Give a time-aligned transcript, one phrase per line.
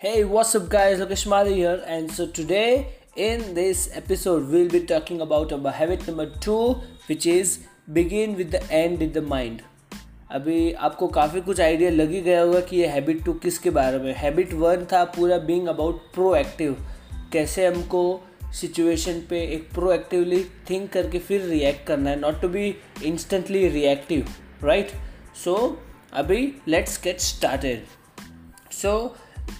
[0.00, 0.98] Hey, what's up, guys?
[1.00, 6.06] Lokesh Mali here, and so today in this episode, we'll be talking about our habit
[6.06, 9.62] number two, which is begin with the end in the mind.
[10.30, 13.98] अभी आपको काफ़ी कुछ idea लग ही गया होगा कि ये habit to किसके बारे
[13.98, 16.76] में हैबिट वन था पूरा बीइंग अबाउट प्रोएक्टिव
[17.32, 18.04] कैसे हमको
[18.60, 22.74] सिचुएशन पे एक प्रोएक्टिवली थिंक करके फिर रिएक्ट करना है not to be
[23.04, 24.92] instantly reactive right
[25.44, 25.56] so
[26.12, 27.84] अभी let's get started
[28.82, 28.92] so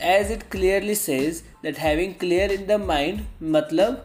[0.02, 4.04] as it clearly says that having clear in the mind मतलब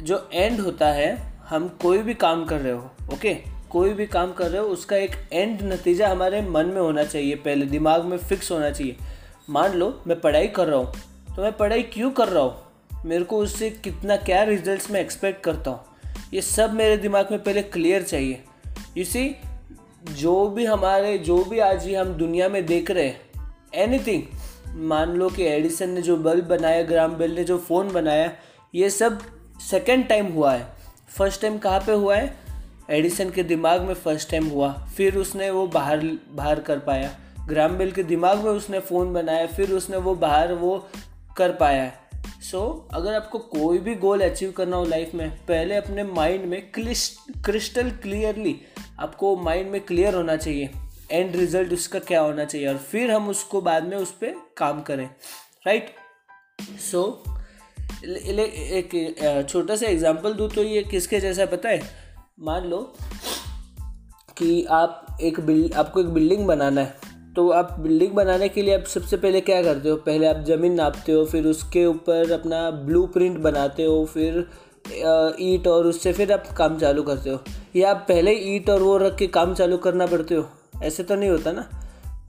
[0.00, 1.16] जो एंड होता है,
[1.48, 3.70] हम कोई भी काम कर रहे हो ओके okay?
[3.70, 7.34] कोई भी काम कर रहे हो, उसका एक एंड नतीजा हमारे मन में होना चाहिए
[7.36, 8.96] पहले, दिमाग में फिक्स होना चाहिए।
[9.50, 13.02] मान लो, मैं पढ़ाई कर रहा हूँ तो मैं पढ़ाई क्यों कर रहा हूँ?
[13.04, 15.80] मेरे को उससे कितना क्या रिजल्ट्स मैं एक्सपेक्ट करता हूँ?
[16.34, 18.42] ये सब मेरे दिमाग में पहले क्लियर चाहिए।
[18.96, 19.34] इसी
[20.10, 23.20] जो भी हमारे, जो भी आज ही हम दुनिया में देख रहे हैं
[23.74, 24.22] एनीथिंग
[24.76, 28.32] मान लो कि एडिसन ने जो बल्ब बनाया ग्राम बेल ने जो फ़ोन बनाया
[28.74, 29.20] ये सब
[29.70, 30.66] सेकेंड टाइम हुआ है।
[31.18, 32.36] फ़र्स्ट टाइम कहाँ पे हुआ है?
[32.90, 37.10] एडिसन के दिमाग में फ़र्स्ट टाइम हुआ। फिर उसने वो बाहर बाहर कर पाया।
[37.48, 40.88] ग्राम बेल के दिमाग में उसने फ़ोन बनाया फिर उसने वो बाहर वो
[41.36, 41.92] कर पाया।
[42.42, 46.44] सो so, अगर आपको कोई भी गोल अचीव करना हो लाइफ में पहले अपने माइंड
[46.44, 48.60] में क्रिस्टल क्लियरली
[49.00, 50.70] आपको माइंड में क्लियर होना चाहिए।
[51.10, 54.80] एंड रिज़ल्ट उसका क्या होना चाहिए और फिर हम उसको बाद में उस पर काम
[54.82, 55.08] करें
[55.66, 55.90] राइट
[56.82, 57.02] सो
[58.04, 61.80] एक छोटा सा एग्जांपल दूँ तो ये किसके जैसा पता है?
[62.40, 62.78] मान लो
[64.38, 68.74] कि आप एक बिल्ड आपको एक बिल्डिंग बनाना है तो आप बिल्डिंग बनाने के लिए
[68.74, 69.96] आप सबसे पहले क्या करते हो?
[69.96, 74.38] पहले आप ज़मीन नापते हो, फिर उसके ऊपर अपना ब्लू प्रिंट बनाते हो, फिर
[75.40, 77.42] ईट और उससे फिर आप काम चालू करते हो।
[77.76, 80.48] या आप पहले ईट और वो रख के काम चालू करना पड़ते हो?
[80.82, 81.68] ऐसे तो नहीं होता ना।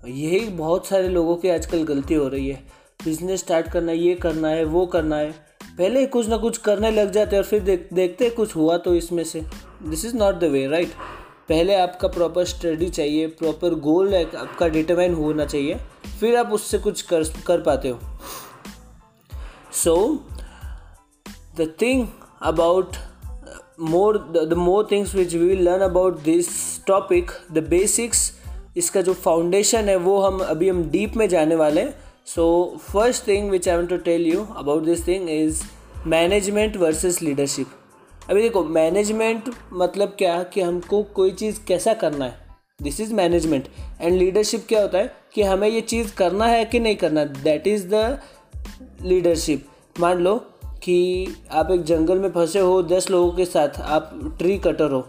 [0.08, 2.67] यही बहुत सारे लोगों की आजकल गलती हो रही है।
[3.06, 5.32] बिज़नेस स्टार्ट करना, ये करना है, वो करना है।
[5.77, 8.95] पहले कुछ ना कुछ करने लग जाते हैं और फिर देख, देखते कुछ हुआ तो
[8.95, 9.42] इसमें से।
[9.83, 10.89] This is not the way right
[11.49, 15.77] पहले आपका प्रॉपर स्टडी चाहिए प्रॉपर गोल आपका डिटरमाइन होना चाहिए।
[16.20, 18.00] फिर आप उससे कुछ कर कर पाते हो।
[19.73, 20.26] So
[21.58, 22.08] the thing
[22.42, 22.95] about
[23.80, 26.48] more the more things which we learn about this
[26.86, 28.32] topic the basics
[28.77, 31.93] इसका जो फाउंडेशन है, वो हम अभी हम डीप में जाने वाले हैं।
[32.26, 35.64] So first thing which I want to tell you about this thing is
[36.08, 37.67] management versus leadership
[38.30, 42.33] अभी देखो मैनेजमेंट मतलब क्या कि हमको कोई चीज़ कैसा करना है?
[42.82, 43.67] This is management
[44.02, 47.67] and leadership क्या होता है कि हमें ये चीज़ करना है कि नहीं करना दैट
[47.67, 48.20] इज़ द
[49.02, 49.65] लीडरशिप
[49.99, 50.36] मान लो
[50.83, 55.02] कि आप एक जंगल में फंसे हो, दस लोगों के साथ आप ट्री कटर हो।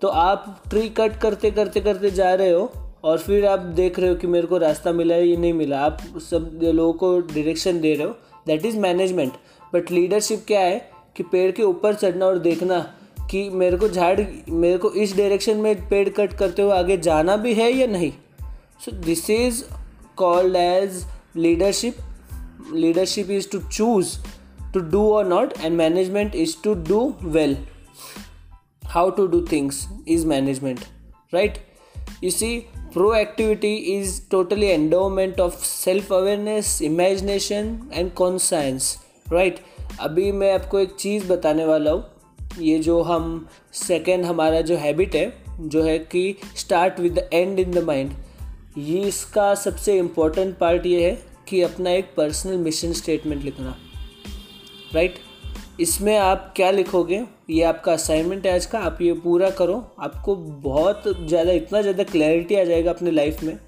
[0.00, 2.72] तो आप ट्री कट करते करते करते जा रहे हो
[3.04, 5.80] और फिर आप देख रहे हो कि मेरे को रास्ता मिला है, या नहीं मिला।
[5.80, 5.98] आप
[6.30, 8.14] सब लोगों को डायरेक्शन दे रहे हो
[8.46, 9.32] that is management
[9.74, 12.80] but leadership क्या है कि पेड़ के ऊपर चढ़ना और देखना
[13.30, 17.36] कि मेरे को झाड़, मेरे को इस डायरेक्शन में पेड़ कट करते हुए आगे जाना
[17.36, 18.12] भी है या नहीं?
[18.80, 19.62] So this is
[20.16, 21.04] called as
[21.36, 21.96] leadership
[22.74, 24.16] leadership is to choose
[24.74, 27.56] to do और not and management is to do well
[28.84, 30.80] how to do things is management
[31.34, 31.58] right
[32.24, 38.96] you see proactivity is totally endowment of self awareness imagination and conscience
[39.32, 39.58] right
[40.00, 42.04] अभी मैं आपको एक चीज़ बताने वाला हूँ।
[42.60, 47.60] ये जो हम सेकेंड हमारा जो हैबिट है, जो है कि start with the end
[47.60, 48.12] in the mind
[48.78, 53.76] ये इसका सबसे इम्पोर्टेंट पार्ट ये है कि अपना एक पर्सनल मिशन स्टेटमेंट लिखना
[54.92, 55.14] राइट
[55.80, 57.24] इसमें आप क्या लिखोगे?
[57.50, 62.02] ये आपका असाइनमेंट है आज का, आप ये पूरा करो। आपको बहुत ज़्यादा, इतना ज़्यादा
[62.02, 63.58] क्लैरिटी आ जाएगा अपने लाइफ में।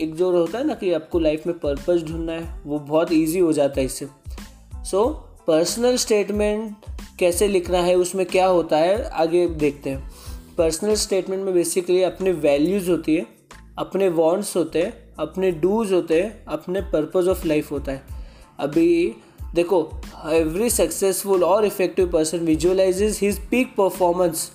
[0.00, 3.38] एक जो होता है ना कि आपको लाइफ में पर्पज़ ढूंढना है, वो बहुत ईजी
[3.38, 4.06] हो जाता है इससे।
[4.84, 5.08] सो
[5.46, 6.74] पर्सनल स्टेटमेंट
[7.18, 10.10] कैसे लिखना है, उसमें क्या होता है, आगे देखते हैं।
[10.58, 13.26] पर्सनल स्टेटमेंट में बेसिकली अपने वैल्यूज़ होती है,
[13.78, 18.02] अपने वॉन्ट्स होते हैं, अपने डूज होते हैं, अपने पर्पज़ ऑफ़ लाइफ होता है।
[18.58, 19.14] अभी
[19.54, 24.52] देखो एवरी सक्सेसफुल और effective person visualises his peak performance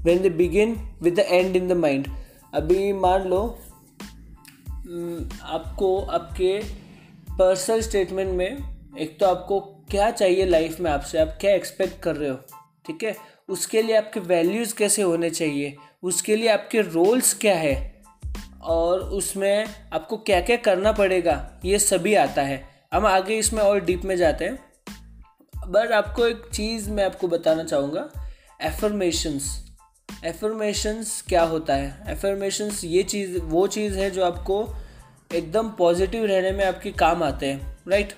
[0.00, 2.08] when they begin with the end in the mind
[2.54, 3.58] अभी मान लो
[5.42, 6.62] आपको, आपके
[7.32, 8.58] पर्सनल स्टेटमेंट में
[8.98, 11.18] एक तो आपको क्या चाहिए लाइफ में आपसे?
[11.18, 12.36] आप क्या एक्सपेक्ट कर रहे हो?
[12.86, 13.16] ठीक है?
[13.48, 15.76] उसके लिए आपके वैल्यूज़ कैसे होने चाहिए?
[16.02, 18.02] उसके लिए आपके रोल्स क्या है?
[18.62, 21.60] और उसमें आपको क्या क्या करना पड़ेगा?
[21.64, 24.58] ये सभी आता है। हम आगे इसमें और डीप में जाते हैं।
[25.66, 28.10] बट आपको एक चीज़ मैं आपको बताना चाहूँगा
[28.62, 29.72] एफर्मेशंस
[30.24, 32.04] एफर्मेशंस क्या होता है?
[32.08, 34.74] एफर्मेशंस ये चीज़, वो चीज़ है जो आपको
[35.34, 38.12] एकदम पॉजिटिव रहने में आपके काम आते हैं राइट?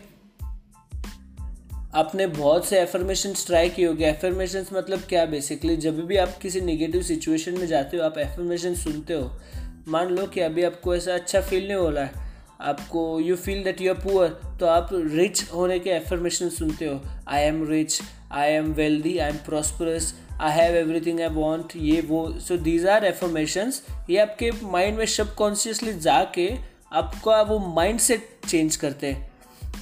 [1.95, 5.27] आपने बहुत से एफर्मेशन ट्राई किए होंगे। एफर्मेशन मतलब क्या?
[5.27, 9.41] बेसिकली जब भी आप किसी नेगेटिव सिचुएशन में जाते हो, आप एफर्मेशन सुनते हो।
[9.89, 12.30] मान लो कि अभी आपको ऐसा अच्छा फील नहीं हो रहा है।
[12.61, 14.29] आपको you feel that you are poor
[14.61, 18.01] तो आप रिच होने के एफर्मेशन सुनते हो। I am rich
[18.33, 22.87] I am wealthy I am prosperous I have everything I want ये वो। सो दीज
[22.87, 26.51] आर एफर्मेशंस ये आपके माइंड में सब कॉन्शियसली जाके
[26.93, 29.31] आपका वो माइंड सेट चेंज करते हैं।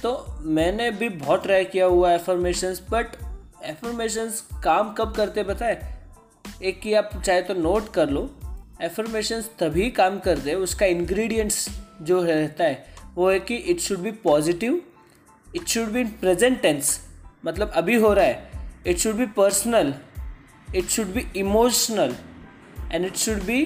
[0.01, 0.11] तो
[0.41, 3.15] मैंने भी बहुत ट्राई किया हुआ एफर्मेशंस बट
[3.65, 5.95] एफर्मेशंस काम कब करते बताए?
[6.63, 8.29] एक कि आप चाहे तो नोट कर लो।
[8.81, 11.67] एफर्मेशंस तभी काम करते उसका इंग्रेडिएंट्स
[12.01, 12.85] जो रहता है,
[13.15, 14.81] वो है कि it should be positive
[15.55, 16.99] it should be in present tense
[17.45, 18.51] मतलब अभी हो रहा है।
[18.87, 19.93] It should be personal
[20.75, 22.15] it should be emotional
[22.91, 23.61] and it should be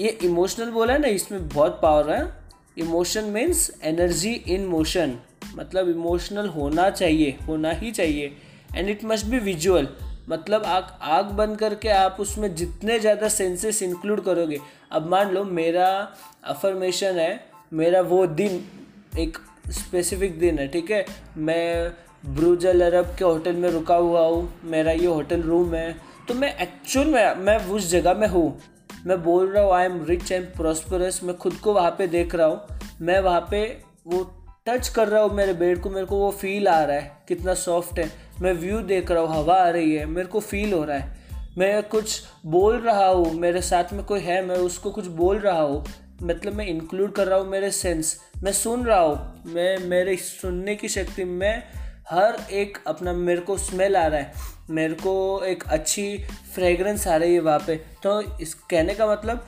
[0.00, 2.36] ये इमोशनल बोला है ना, इसमें बहुत पावर है।
[2.78, 5.18] Emotion means energy in motion
[5.56, 8.36] मतलब इमोशनल होना चाहिए, होना ही चाहिए।
[8.74, 9.88] And it must be visual
[10.28, 14.58] मतलब आग आग बंद करके आप उसमें जितने ज़्यादा सेंसेस इंक्लूड करोगे।
[14.92, 15.86] अब मान लो मेरा
[16.46, 17.40] अफर्मेशन है,
[17.72, 18.64] मेरा वो दिन,
[19.18, 19.38] एक
[19.70, 21.04] स्पेसिफिक दिन है, ठीक है?
[21.38, 21.92] मैं
[22.26, 25.96] ब्रूजल अरब के होटल में रुका हुआ हूँ, मेरा ये होटल रूम है
[26.28, 28.58] तो मैं एक्चुअल में, मैं उस जगह में हूँ।
[29.06, 32.34] मैं बोल रहा हूँ I am rich and prosperous मैं खुद को वहाँ पे देख
[32.34, 33.60] रहा हूँ। मैं वहाँ पे
[34.06, 34.22] वो
[34.66, 37.54] टच कर रहा हूँ मेरे बेड को, मेरे को वो फील आ रहा है, कितना
[37.56, 40.84] सॉफ्ट है। मैं व्यू देख रहा हूँ, हवा आ रही है, मेरे को फील हो
[40.84, 41.16] रहा है।
[41.58, 45.60] मैं कुछ बोल रहा हूँ, मेरे साथ में कोई है, मैं उसको कुछ बोल रहा
[45.60, 45.84] हूँ
[46.22, 50.74] मतलब मैं इंक्लूड कर रहा हूँ मेरे सेंस मैं सुन रहा हूँ, मैं, मेरे सुनने
[50.76, 51.62] की शक्ति, में
[52.10, 54.32] हर एक अपना, मेरे को स्मेल आ रहा है।
[54.70, 56.18] मेरे को एक अच्छी
[56.54, 59.46] फ्रेगरेंस आ रही है वहाँ पे। तो इस कहने का मतलब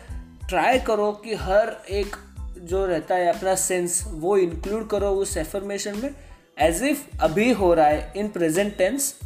[0.49, 2.17] ट्राई करो कि हर एक
[2.59, 6.15] जो रहता है अपना सेंस वो इंक्लूड करो उस एफर्मेशन में।
[6.61, 9.19] एज इफ़ अभी हो रहा है इन प्रेजेंट टेंस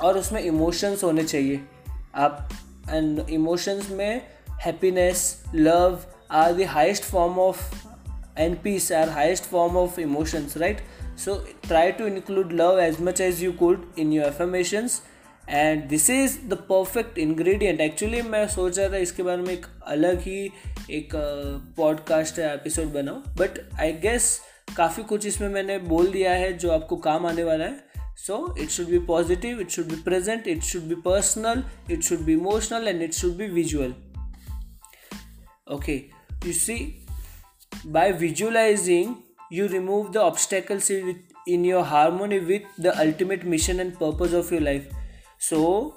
[0.00, 1.60] और उसमें इमोशंस होने चाहिए।
[2.14, 2.48] आप
[2.90, 6.00] एंड इमोशंस में happiness love
[6.30, 7.74] are the highest form of
[8.38, 10.78] and peace are highest form of emotions right
[11.18, 15.02] so try to include love as much as you could in your affirmations
[15.48, 19.66] and this is the perfect ingredient actually मैं सोच रहा था इसके बारे में एक
[19.86, 20.50] अलग ही
[20.90, 21.10] एक
[21.76, 24.40] पॉडकास्ट एपिसोड बनाऊँ बट आई गेस
[24.76, 27.84] काफ़ी कुछ इसमें मैंने बोल दिया है जो आपको काम आने वाला है।
[28.16, 32.18] So it should be positive it should be present it should be personal it should
[32.18, 33.94] be emotional and it should be visual
[35.74, 36.02] okay
[36.46, 37.06] you see
[37.86, 39.14] by visualising
[39.52, 40.90] you remove the obstacles
[41.48, 44.90] in your harmony with the ultimate mission and purpose of your life
[45.40, 45.90] so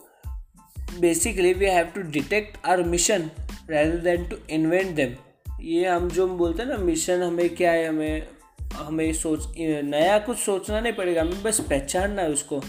[1.00, 3.31] basically we have to detect our mission
[3.69, 5.15] rather than to invent them
[5.62, 8.37] ये हम जो हम बोलते हैं ना mission हमें क्या है, हमें
[8.73, 12.61] हमें सोच नया कुछ सोचना नहीं पड़ेगा, हमें बस पहचानना है उसको।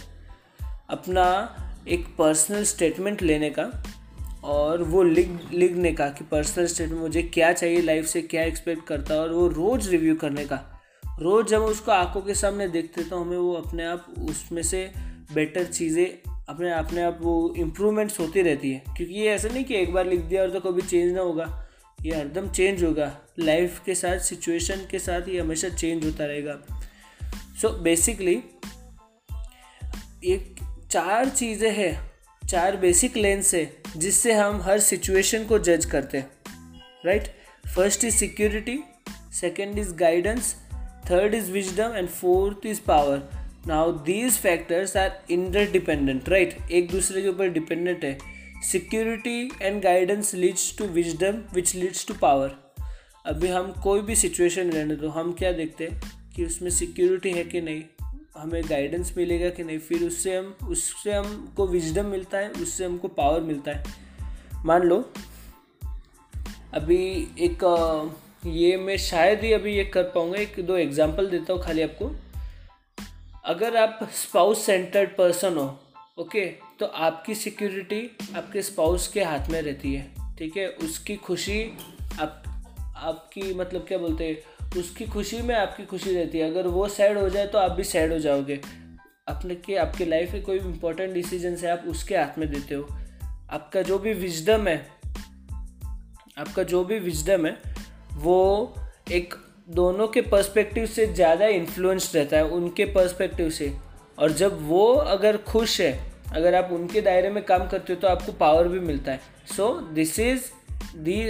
[0.90, 1.24] अपना
[1.88, 3.70] एक पर्सनल स्टेटमेंट लेने का
[4.44, 8.86] और वो लिख, लिखने का कि पर्सनल स्टेटमेंट मुझे क्या चाहिए लाइफ से, क्या एक्सपेक्ट
[8.86, 10.60] करता है और वो रोज़ रिव्यू करने का।
[11.20, 14.90] रोज़ जब उसको आँखों के सामने देखते तो हमें वो अपने आप, उसमें से
[15.34, 16.06] बेटर चीज़ें,
[16.48, 20.06] अपने अपने आप वो इम्प्रूवमेंट्स होती रहती है। क्योंकि ये ऐसा नहीं कि एक बार
[20.06, 21.68] लिख दिया और तो कभी चेंज ना होगा,
[22.02, 26.58] ये हरदम चेंज होगा। लाइफ के साथ सिचुएशन के साथ ये हमेशा चेंज होता रहेगा।
[27.60, 28.34] सो so, बेसिकली
[30.26, 30.54] एक
[30.90, 32.10] चार चीज़ें हैं
[32.42, 36.30] चार बेसिक लेंस है जिससे हम हर सिचुएशन को जज करते हैं।
[37.06, 37.28] Right
[37.66, 38.78] first is security
[39.40, 40.54] second is guidance
[41.10, 43.22] third is wisdom and fourth is power
[43.66, 48.16] now these factors are interdependent right एक दूसरे के ऊपर डिपेंडेंट है।
[48.62, 52.56] Security and guidance leads to wisdom which leads to power
[53.28, 56.00] अभी हम कोई भी situation रहने दो, हम क्या देखते हैं
[56.36, 57.82] कि उसमें सिक्योरिटी है कि नहीं?
[58.36, 59.78] हमें गाइडेंस मिलेगा कि नहीं?
[59.78, 63.84] फिर उससे हम, उससे हमको विजडम मिलता है, उससे हमको पावर मिलता है।
[64.64, 65.00] मान लो,
[66.74, 67.64] अभी एक
[68.46, 72.10] ये मैं शायद ही अभी ये कर पाऊँगा, एक दो एग्जांपल देता हूँ खाली आपको।
[73.44, 75.68] अगर आप स्पाउस सेंटर्ड पर्सन हो
[76.18, 76.46] ओके
[76.80, 80.68] तो आपकी सिक्योरिटी आपके स्पाउस के हाथ में रहती है, ठीक है?
[80.68, 81.62] उसकी खुशी
[82.20, 82.42] आप
[83.00, 87.18] आपकी मतलब क्या बोलते हैं, उसकी खुशी में आपकी खुशी रहती है। अगर वो सैड
[87.18, 88.60] हो जाए तो आप भी सैड हो जाओगे।
[89.28, 92.88] अपने के, आपके लाइफ में कोई इंपॉर्टेंट डिसीज़न है, आप उसके हाथ में देते हो।
[93.50, 94.76] आपका जो भी विजडम है,
[96.38, 97.56] आपका जो भी विजडम है,
[98.14, 98.74] वो
[99.12, 99.34] एक
[99.68, 103.72] दोनों के पर्सपेक्टिव से ज़्यादा इन्फ्लुएंस्ड रहता है, उनके पर्सपेक्टिव से।
[104.18, 105.98] और जब वो अगर खुश है,
[106.32, 109.20] अगर आप उनके दायरे में काम करते हो तो आपको पावर भी मिलता है।
[109.56, 110.50] सो दिस इज़
[110.96, 111.20] दी,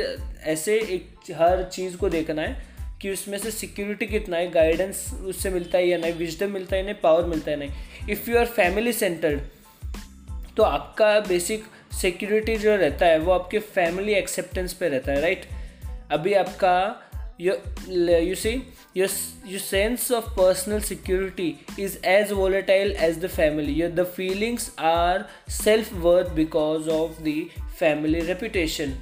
[0.53, 2.67] ऐसे एक हर चीज़ को देखना है
[3.03, 6.83] कि उसमें से सिक्योरिटी कितना है गाइडेंस उससे मिलता है या नहीं विजडम मिलता है
[6.85, 9.41] नहीं पावर मिलता है नहीं। If you are family centred
[10.57, 11.65] तो आपका बेसिक
[12.01, 15.47] सिक्योरिटी जो रहता है, वो आपके फैमिली एक्सेप्टेंस पे रहता है राइट
[16.13, 17.05] अभी आपका
[17.41, 18.61] you see
[18.97, 19.09] your
[19.49, 21.49] your sense of personal security
[21.83, 23.75] is as volatile as the family.
[23.81, 25.27] Your, the feelings are
[25.59, 27.37] self worth because of the
[27.83, 28.97] family reputation.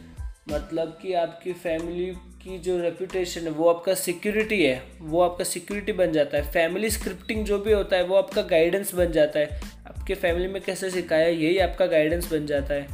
[0.53, 5.93] मतलब कि आपकी फैमिली की जो रेपुटेशन है, वो आपका सिक्योरिटी है, वो आपका सिक्योरिटी
[5.93, 9.61] बन जाता है। फैमिली स्क्रिप्टिंग जो भी होता है, वो आपका गाइडेंस बन जाता है।
[9.87, 12.87] आपके फैमिली में कैसे सिखाया, यही आपका गाइडेंस बन जाता है।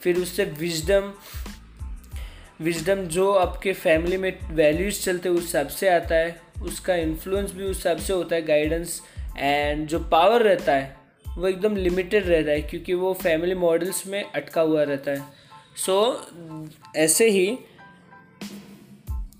[0.00, 1.12] फिर उससे विजडम
[2.60, 7.64] विजडम जो आपके फैमिली में वैल्यूज़ चलते उस हिसाब से आता है। उसका इन्फ्लुएंस भी
[7.64, 9.02] उस हिसाब से होता है गाइडेंस
[9.38, 10.96] एंड जो पावर रहता है,
[11.38, 15.37] वो एकदम लिमिटेड रहता है, क्योंकि वो फैमिली मॉडल्स में अटका हुआ रहता है।
[15.86, 16.26] सो
[16.70, 17.58] so, ऐसे ही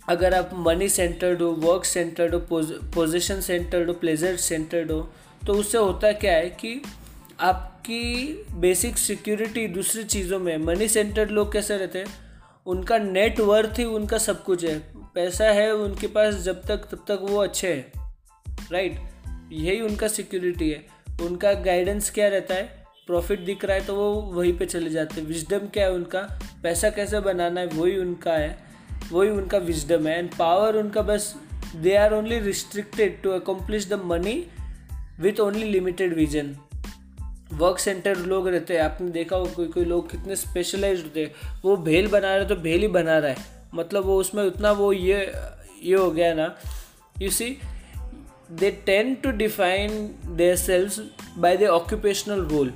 [0.09, 2.47] अगर आप मनी सेंटर्ड हो वर्क सेंटर्ड हो
[2.95, 5.13] पोजिशन सेंटर्ड हो प्लेजर सेंटर्ड हो
[5.47, 6.83] तो उससे होता क्या है कि
[7.41, 12.07] आपकी बेसिक सिक्योरिटी दूसरी चीज़ों में मनी सेंटर्ड लोग कैसे रहते हैं?
[12.67, 14.79] उनका नेटवर्थ ही उनका सब कुछ है।
[15.15, 18.17] पैसा है उनके पास जब तक तब तक वो अच्छे हैं।
[18.73, 19.01] राइट
[19.53, 20.87] यही उनका सिक्योरिटी है।
[21.23, 22.88] उनका गाइडेंस क्या रहता है?
[23.09, 26.21] प्रॉफिट दिख रहा है तो वो वहीं पे चले जाते हैं। विजडम क्या है उनका?
[26.63, 28.57] पैसा कैसे बनाना है, वही उनका है।
[29.13, 31.35] वही उनका विजडम है। एंड पावर उनका बस
[31.77, 34.35] they are only restricted to accomplish the money
[35.21, 36.55] with only limited vision
[37.53, 41.61] work centre लोग रहते हैं। आपने देखा हो कोई कोई लोग कितने स्पेशलाइज होते हैं।
[41.65, 43.37] वो भेल बना रहे तो भेल ही बना रहा है।
[43.75, 45.21] मतलब वो उसमें उतना वो ये
[45.83, 46.55] ये हो गया ना।
[47.23, 47.57] You see
[48.53, 49.91] they tend to define
[50.27, 51.01] their selves
[51.39, 52.73] by the occupational role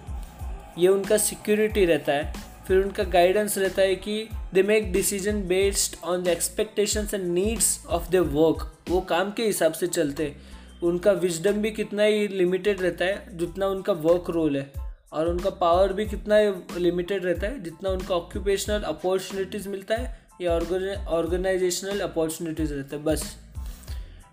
[0.78, 5.96] ये उनका सिक्योरिटी रहता है। फिर उनका गाइडेंस रहता है कि they make decision based
[6.04, 10.36] on the expectations and needs of the work वो काम के हिसाब से चलते
[10.82, 14.72] उनका विजडम भी कितना ही लिमिटेड रहता है, जितना उनका वर्क रोल है।
[15.12, 20.52] और उनका पावर भी कितना लिमिटेड रहता है, जितना उनका ऑक्यूपेशनल अपॉर्चुनिटीज़ मिलता है, या
[21.08, 23.36] ऑर्गेनाइजेशनल अपॉर्चुनिटीज़ रहता है, बस।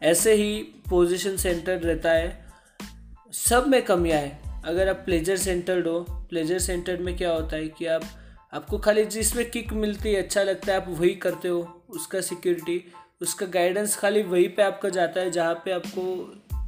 [0.04, 0.56] ऐसे ही
[0.90, 2.46] पोजीशन सेंटर रहता है।
[3.34, 6.00] सब में कमियाँ हैं। अगर आप प्लेजर सेंटर्ड हो
[6.30, 8.04] प्लेजर सेंटर्ड में क्या होता है कि आप,
[8.54, 12.84] आपको खाली जिसमें किक मिलती है अच्छा लगता है, आप वही करते हो, उसका सिक्योरिटी
[13.22, 16.04] उसका गाइडेंस खाली वहीं पे आपका जाता है जहाँ पे आपको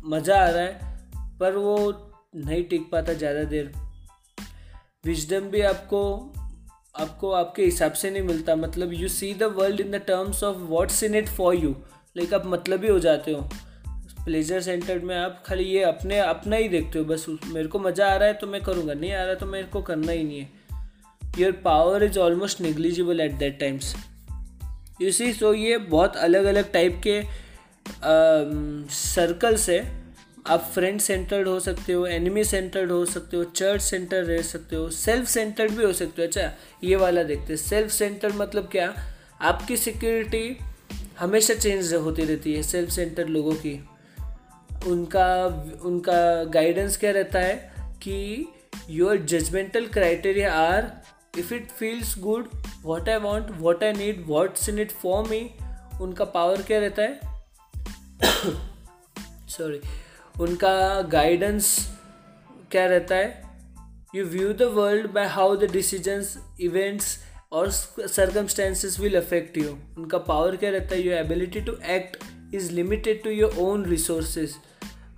[0.09, 1.75] मज़ा आ रहा है, पर वो
[2.35, 3.71] नहीं टिक पाता ज़्यादा देर।
[5.05, 6.01] विजडम भी आपको
[6.95, 10.57] आपको आपके हिसाब से नहीं मिलता। मतलब you see the world in the terms of
[10.69, 11.75] what's in it for you
[12.15, 13.47] like आप मतलब ही हो जाते हो।
[14.25, 18.07] प्लेजर सेंटर्ड में आप खाली ये अपने, अपना ही देखते हो, बस मेरे को मज़ा
[18.07, 20.39] आ रहा है तो मैं करूँगा, नहीं आ रहा तो मेरे को करना ही नहीं
[20.39, 20.49] है।
[21.39, 23.95] Your power is almost negligible at that times
[25.01, 25.31] you see
[25.63, 27.21] ये बहुत अलग अलग टाइप के
[28.93, 29.79] सर्कल्स है।
[30.47, 34.75] आप फ्रेंड सेंटर्ड हो सकते हो एनिमी सेंटर्ड हो सकते हो चर्च सेंटर रह सकते
[34.75, 36.51] हो सेल्फ सेंटर्ड भी हो सकते हो। अच्छा
[36.83, 38.93] ये वाला देखते हैं। सेल्फ सेंटर मतलब क्या?
[39.41, 40.57] आपकी सिक्योरिटी
[41.19, 43.73] हमेशा चेंज होती रहती है सेल्फ सेंटर्ड लोगों की।
[44.87, 45.45] उनका
[45.81, 48.47] उनका गाइडेंस क्या रहता है कि
[48.89, 50.87] your judgemental criteria are
[51.39, 52.49] if it feels good
[52.81, 55.55] what I want what I need what's in it for me
[56.01, 57.19] उनका पावर क्या रहता है?
[59.47, 59.81] सॉरी
[60.41, 61.91] उनका गाइडेंस
[62.71, 63.41] क्या रहता है?
[64.15, 67.17] You view the world by how the decisions events
[67.51, 71.01] और circumstances will affect you उनका पावर क्या रहता है?
[71.01, 72.23] Your ability to act
[72.55, 74.55] is limited to your own resources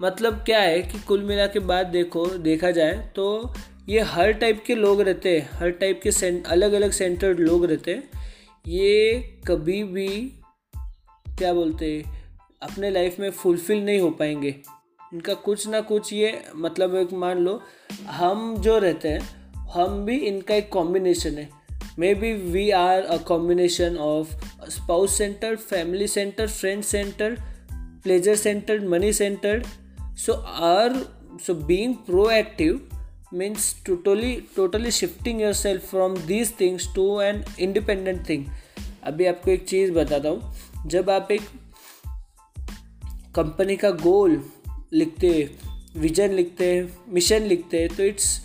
[0.01, 3.53] मतलब क्या है कि कुल मिला के बाद देखो, देखा जाए तो
[3.89, 7.65] ये हर टाइप के लोग रहते हैं, हर टाइप के सेंट अलग अलग सेंटर्ड लोग
[7.65, 8.03] रहते हैं।
[8.67, 10.07] ये कभी भी,
[11.27, 12.03] क्या बोलते हैं,
[12.61, 14.55] अपने लाइफ में फुलफिल नहीं हो पाएँगे।
[15.13, 17.61] इनका कुछ ना कुछ ये मतलब एक मान लो,
[18.07, 19.21] हम जो रहते हैं,
[19.73, 21.49] हम भी इनका एक कॉम्बिनेशन है।
[22.15, 24.35] Maybe we are a combination of
[24.69, 27.37] spouse centre family centre friend centre
[28.03, 29.63] pleasure centre money centre
[30.15, 30.91] so, our,
[31.39, 32.79] so being proactive
[33.31, 38.43] means totally totally shifting yourself from these things to an independent thing.
[39.03, 41.41] अभी आपको एक चीज़ बताता हूँ। जब आप एक
[43.35, 44.43] company का गोल
[44.93, 45.49] लिखते
[45.97, 48.41] विजन लिखते हैं मिशन लिखते हैं तो it's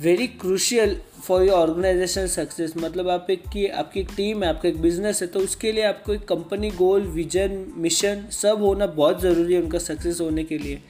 [0.00, 4.80] very crucial for your organisation success मतलब आप एक की, आपकी टीम है, आपका एक
[4.80, 9.54] बिज़नेस है तो उसके लिए आपको एक कंपनी गोल विजन मिशन सब होना बहुत ज़रूरी
[9.54, 10.82] है उनका सक्सेस होने के लिए।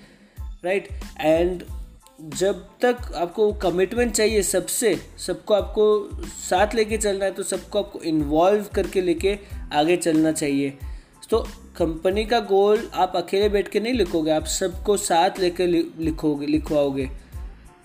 [0.62, 0.88] राइट?
[1.21, 1.62] एंड
[2.35, 8.00] जब तक आपको कमिटमेंट चाहिए सबसे, सबको आपको साथ लेके चलना है तो सबको आपको
[8.00, 9.37] इन्वॉल्व करके लेके
[9.73, 10.73] आगे चलना चाहिए।
[11.31, 11.38] तो
[11.76, 17.09] कंपनी का गोल आप अकेले बैठ के नहीं लिखोगे, आप सबको साथ लेकर लिखोगे, लिखवाओगे।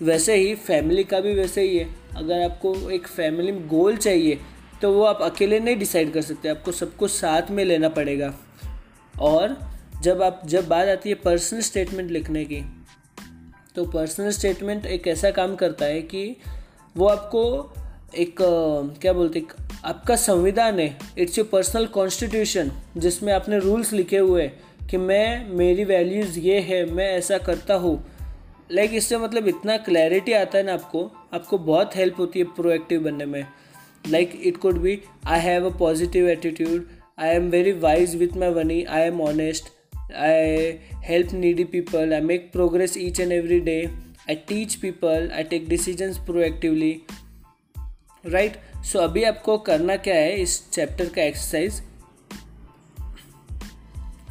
[0.02, 4.38] वैसे ही फैमिली का भी वैसे ही है। अगर आपको एक फैमिली में गोल चाहिए
[4.82, 8.32] तो वो आप अकेले नहीं डिसाइड कर सकते, आपको सबको साथ में लेना पड़ेगा।
[9.20, 9.56] और
[10.02, 12.62] जब आप, जब बात आती है पर्सनल स्टेटमेंट लिखने की
[13.76, 16.36] तो पर्सनल स्टेटमेंट एक ऐसा काम करता है कि
[16.96, 17.42] वो आपको
[18.14, 18.36] एक,
[19.00, 19.42] क्या बोलते
[19.84, 25.48] आपका संविधान है इट्स योर पर्सनल कॉन्स्टिट्यूशन जिसमें आपने रूल्स लिखे हुए हैं कि मैं,
[25.48, 28.04] मेरी वैल्यूज़ ये है, मैं ऐसा करता हूँ।
[28.72, 33.02] लाइक इससे मतलब इतना क्लैरिटी आता है ना आपको आपको बहुत हेल्प होती है प्रोएक्टिव
[33.04, 33.44] बनने में।
[34.08, 36.86] Like it could be I have a positive attitude
[37.18, 39.75] I am very wise with my money I am honest
[40.06, 40.72] I
[41.10, 43.88] help needy people, I make progress each and every day,
[44.30, 46.94] I teach people, I take decisions proactively.
[48.26, 51.82] Right so अभी आपको करना क्या है इस chapter का exercise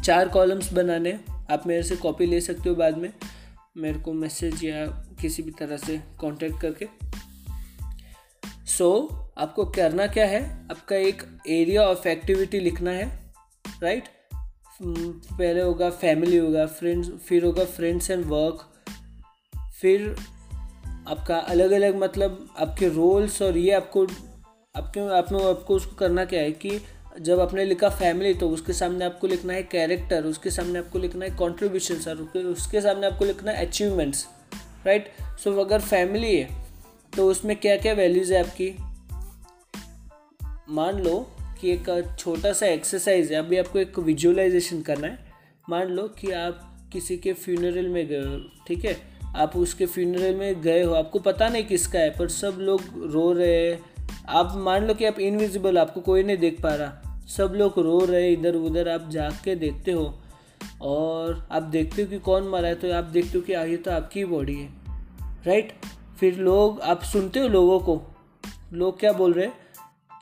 [0.06, 1.20] चार columns बनाने।
[1.52, 3.14] आप मेरे से कॉपी ले सकते हो बाद में।
[3.78, 4.86] मेरे को मैसेज या
[5.22, 6.88] किसी भी तरह से कांटेक्ट करके।
[8.66, 10.68] सो so, आपको करना क्या है?
[10.72, 13.34] आपका एक एरिया ऑफ़ एक्टिविटी लिखना है।
[13.84, 14.15] Right right?
[14.82, 18.70] पहले होगा फैमिली होगा फ्रेंड्स फिर होगा फ्रेंड्स एंड वर्क
[19.82, 20.16] फिर
[21.08, 24.04] आपका अलग अलग मतलब आपके रोल्स और ये आपको,
[24.76, 26.82] आपके, आपने आपको उसको करना क्या है कि
[27.22, 31.26] जब आपने लिखा फैमिली तो उसके सामने आपको लिखना है कैरेक्टर उसके सामने आपको लिखना
[31.26, 34.28] है कॉन्ट्रीब्यूशन सर उसके सामने आपको लिखना है अचीवमेंट्स
[34.86, 36.66] राइट सो अगर फैमिली है
[37.18, 38.76] तो उसमें क्या क्या वैल्यूज़ है आपकी?
[40.70, 45.20] मान लो कि एक छोटा सा एक्सरसाइज है, अभी आपको एक विजुअलाइजेशन करना है।
[45.70, 48.98] मान लो कि आप किसी के फ्यूनरल में गए हो, ठीक है?
[49.36, 53.34] आप उसके फ्यूनरल में गए हो, आपको पता नहीं किसका है, पर सब लोग रो
[53.34, 53.80] रहे हैं।
[54.30, 58.06] आप मान लो कि आप इनविजिबल आपको कोई नहीं देख पा रहा। सब लोग रो
[58.06, 60.22] रहे इधर उधर आप जाग के देखते हो।
[60.82, 63.92] और आप देखते हो कि कौन मरा है तो आप देखते हो कि ये तो
[63.92, 64.70] आपकी बॉडी है।
[65.48, 65.74] राइट
[66.20, 68.02] फिर लोग, आप सुनते हो लोगों को।
[68.74, 69.54] लोग क्या बोल रहे हैं?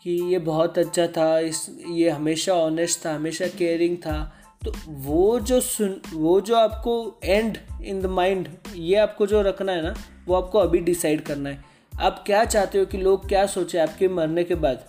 [0.03, 4.35] कि ये बहुत अच्छा था इस ये हमेशा ऑनेस्ट था हमेशा केयरिंग था।
[4.65, 9.71] तो वो जो सुन वो जो आपको एंड इन द माइंड ये आपको जो रखना
[9.71, 11.63] है ना वो आपको अभी डिसाइड करना है।
[12.01, 14.85] आप क्या चाहते हो कि लोग क्या सोचे आपके मरने के बाद?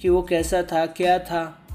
[0.00, 1.66] कि वो कैसा था क्या था?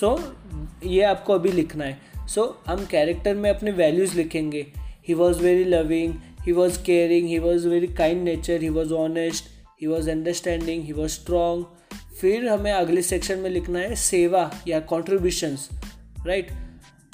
[0.00, 4.66] सो so, ये आपको अभी लिखना है। सो so, हम कैरेक्टर में अपने वैल्यूज़ लिखेंगे।
[5.08, 9.44] He was very loving he was caring he was very kind nature he was honest
[9.82, 11.66] he was understanding he was strong
[12.20, 15.68] फिर हमें अगले सेक्शन में लिखना है सेवा या कॉन्ट्रीब्यूशंस
[16.26, 16.52] राइट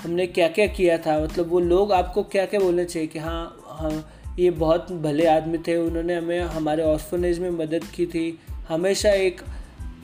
[0.03, 1.19] हमने क्या क्या किया था?
[1.21, 5.59] मतलब वो लोग आपको क्या क्या बोलने चाहिए कि हाँ हाँ ये बहुत भले आदमी
[5.59, 9.41] थे, उन्होंने हमें, हमारे ऑर्फनेज में मदद की थी। हमेशा एक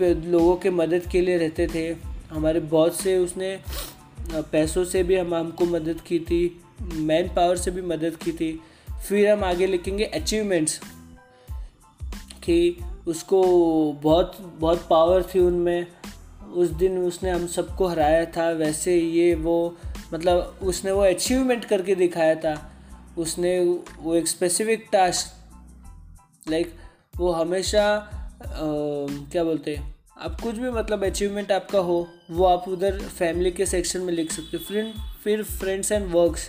[0.00, 1.96] लोगों के मदद के लिए रहते थे।
[2.30, 3.58] हमारे बहुत से उसने
[4.52, 8.60] पैसों से भी हम, हमको मदद की थी मैन पावर से भी मदद की थी।
[9.08, 10.80] फिर हम आगे लिखेंगे अचीवमेंट्स
[12.44, 13.42] कि उसको
[13.92, 15.86] बहुत बहुत पावर थी उनमें।
[16.54, 19.76] उस दिन उसने हम सबको हराया था। वैसे ये वो
[20.14, 22.72] मतलब उसने वो अचीवमेंट करके दिखाया था।
[23.18, 23.58] उसने
[24.00, 26.72] वो एक स्पेसिफिक टास्क लाइक
[27.16, 28.48] वो हमेशा आ,
[29.32, 33.66] क्या बोलते हैं आप कुछ भी मतलब अचीवमेंट आपका हो वो आप उधर फैमिली के
[33.66, 34.92] सेक्शन में लिख सकते हो। फ्रेंड
[35.24, 36.48] फिर फ्रेंड्स एंड वर्क्स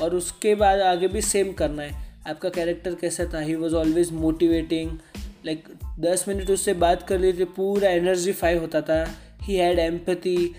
[0.00, 3.40] और उसके बाद आगे भी सेम करना है। आपका कैरेक्टर कैसा था?
[3.40, 4.98] He was always motivating
[5.46, 9.10] like दस मिनट उससे बात कर लेते पूरा एनर्जी फाइव होता था।
[9.42, 10.54] He had empathy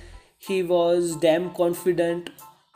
[0.49, 2.29] he was damn confident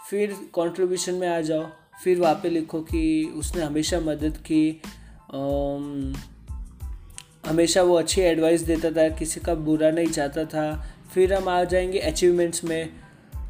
[0.09, 1.67] फिर कंट्रीब्यूशन में आ जाओ
[2.03, 4.81] फिर वहाँ पे लिखो कि उसने हमेशा मदद की।
[5.35, 6.17] Um,
[7.47, 11.63] हमेशा वो अच्छी एडवाइस देता था किसी का बुरा नहीं चाहता था। फिर हम आ
[11.63, 12.89] जाएँगे अचीवमेंट्स में।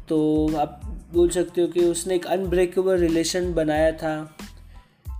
[0.08, 0.80] तो आप
[1.12, 4.36] बोल सकते हो कि उसने एक अनब्रेकेबल रिलेशन बनाया था।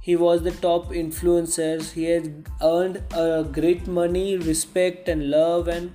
[0.01, 2.27] he was the top influencer he had
[2.63, 5.91] earned a great money respect and love and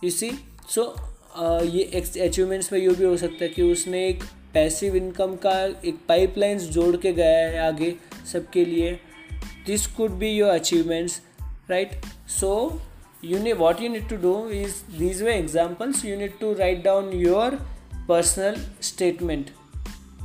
[0.00, 0.32] you see
[0.66, 0.94] so
[1.36, 1.84] uh, ये
[2.26, 4.22] अचीवमेंट्स में ये भी हो सकता है कि उसने एक
[4.54, 7.94] पैसिव इनकम का एक पाइपलाइंस जोड़ के गया है आगे
[8.32, 8.92] सबके लिए
[9.66, 11.20] this could be your achievements
[11.70, 12.00] right
[12.40, 12.52] so
[13.28, 16.82] you need what you need to do is these were examples you need to write
[16.86, 17.58] down your
[18.08, 19.52] personal statement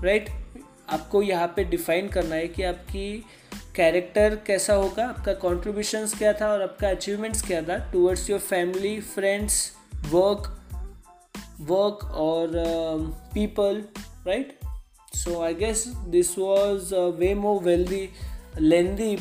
[0.07, 0.29] right
[0.90, 3.24] आपको यहाँ पे डिफाइन करना है कि आपकी
[3.76, 9.00] कैरेक्टर कैसा होगा, आपका कॉन्ट्रीब्यूशंस क्या था और आपका अचीवमेंट्स क्या था towards your family
[9.00, 9.72] friends
[10.10, 10.60] work
[11.60, 12.50] work और
[13.34, 13.84] people
[14.26, 14.58] right
[15.14, 18.10] so I guess this was way more wealthy
[18.60, 19.18] lengthy